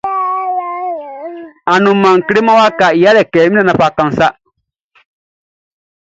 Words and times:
Anumanʼn 1.73 2.25
kleman 2.27 2.57
wakaʼm 2.61 2.91
be 2.95 2.99
yalɛ 3.03 3.21
kɛ 3.31 3.39
nga 3.41 3.47
min 3.49 3.55
nannanʼn 3.57 3.79
fa 3.81 3.95
kanʼn 3.97 4.11
sa. 4.17 4.27